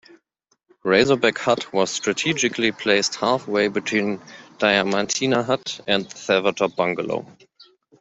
[0.83, 4.17] Razorback Hut was strategically placed halfway between
[4.57, 7.27] Diamantina Hut and the Feathertop Bungalow.